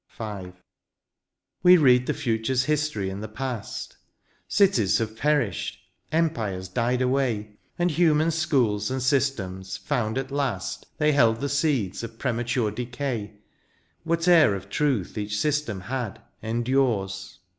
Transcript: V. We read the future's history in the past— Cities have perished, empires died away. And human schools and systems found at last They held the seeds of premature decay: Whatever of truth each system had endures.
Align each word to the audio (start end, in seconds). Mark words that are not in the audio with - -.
V. 0.17 0.51
We 1.61 1.77
read 1.77 2.07
the 2.07 2.15
future's 2.15 2.63
history 2.63 3.11
in 3.11 3.21
the 3.21 3.27
past— 3.27 3.97
Cities 4.59 4.97
have 4.97 5.15
perished, 5.15 5.77
empires 6.11 6.67
died 6.69 7.03
away. 7.03 7.59
And 7.77 7.91
human 7.91 8.31
schools 8.31 8.89
and 8.89 8.99
systems 9.03 9.77
found 9.77 10.17
at 10.17 10.31
last 10.31 10.87
They 10.97 11.11
held 11.11 11.39
the 11.39 11.49
seeds 11.49 12.01
of 12.01 12.17
premature 12.17 12.71
decay: 12.71 13.41
Whatever 14.03 14.55
of 14.55 14.69
truth 14.69 15.19
each 15.19 15.37
system 15.37 15.81
had 15.81 16.19
endures. 16.41 17.37